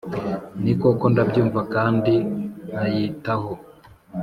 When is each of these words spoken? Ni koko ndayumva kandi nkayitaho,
Ni 0.63 0.73
koko 0.81 1.05
ndayumva 1.11 1.61
kandi 1.73 2.13
nkayitaho, 2.69 3.51